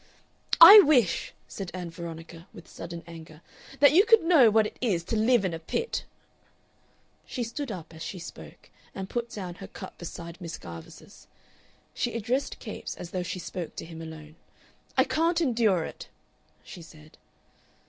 "I 0.59 0.79
wish," 0.79 1.31
said 1.47 1.69
Ann 1.75 1.91
Veronica, 1.91 2.47
with 2.55 2.67
sudden 2.67 3.03
anger, 3.05 3.41
"that 3.79 3.91
you 3.91 4.03
could 4.03 4.23
know 4.23 4.49
what 4.49 4.65
it 4.65 4.77
is 4.81 5.03
to 5.03 5.15
live 5.15 5.45
in 5.45 5.53
a 5.53 5.59
pit!" 5.59 6.05
She 7.27 7.43
stood 7.43 7.71
up 7.71 7.93
as 7.93 8.01
she 8.01 8.17
spoke, 8.17 8.71
and 8.95 9.11
put 9.11 9.29
down 9.29 9.53
her 9.61 9.67
cup 9.67 9.99
beside 9.99 10.41
Miss 10.41 10.57
Garvice's. 10.57 11.27
She 11.93 12.13
addressed 12.15 12.57
Capes 12.57 12.95
as 12.95 13.11
though 13.11 13.21
she 13.21 13.37
spoke 13.37 13.75
to 13.75 13.85
him 13.85 14.01
alone. 14.01 14.37
"I 14.97 15.03
can't 15.03 15.39
endure 15.39 15.83
it," 15.83 16.09
she 16.63 16.81
said. 16.81 17.19